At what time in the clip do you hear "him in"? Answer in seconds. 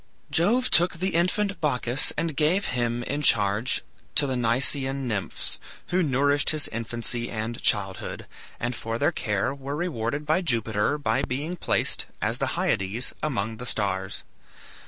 2.73-3.21